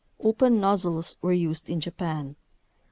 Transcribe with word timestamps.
Open 0.19 0.59
nozzles 0.59 1.17
were 1.21 1.31
used 1.31 1.69
in 1.69 1.79
Japan. 1.79 2.35